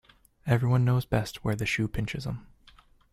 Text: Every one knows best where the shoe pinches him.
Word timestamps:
Every 0.47 0.67
one 0.67 0.83
knows 0.83 1.05
best 1.05 1.43
where 1.45 1.55
the 1.55 1.67
shoe 1.67 1.87
pinches 1.87 2.25
him. 2.25 2.47